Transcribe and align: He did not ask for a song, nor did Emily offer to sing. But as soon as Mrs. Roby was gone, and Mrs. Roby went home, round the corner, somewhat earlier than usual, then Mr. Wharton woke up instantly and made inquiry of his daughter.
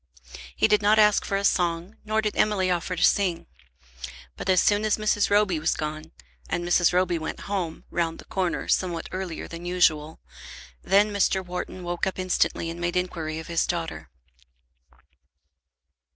He 0.55 0.67
did 0.67 0.81
not 0.81 0.97
ask 0.97 1.23
for 1.25 1.37
a 1.37 1.45
song, 1.45 1.95
nor 2.03 2.23
did 2.23 2.35
Emily 2.35 2.71
offer 2.71 2.95
to 2.95 3.03
sing. 3.03 3.45
But 4.35 4.49
as 4.49 4.59
soon 4.59 4.83
as 4.83 4.97
Mrs. 4.97 5.29
Roby 5.29 5.59
was 5.59 5.75
gone, 5.75 6.11
and 6.49 6.65
Mrs. 6.65 6.91
Roby 6.91 7.19
went 7.19 7.41
home, 7.41 7.83
round 7.91 8.17
the 8.17 8.25
corner, 8.25 8.67
somewhat 8.67 9.07
earlier 9.11 9.47
than 9.47 9.63
usual, 9.63 10.19
then 10.81 11.13
Mr. 11.13 11.45
Wharton 11.45 11.83
woke 11.83 12.07
up 12.07 12.17
instantly 12.17 12.67
and 12.71 12.81
made 12.81 12.97
inquiry 12.97 13.37
of 13.37 13.45
his 13.45 13.67
daughter. 13.67 14.09